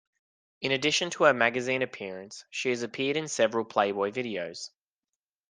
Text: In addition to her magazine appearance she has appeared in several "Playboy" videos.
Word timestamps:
In 0.61 0.71
addition 0.71 1.11
to 1.11 1.25
her 1.25 1.33
magazine 1.35 1.83
appearance 1.83 2.43
she 2.49 2.69
has 2.69 2.81
appeared 2.81 3.15
in 3.17 3.27
several 3.27 3.63
"Playboy" 3.63 4.09
videos. 4.09 4.71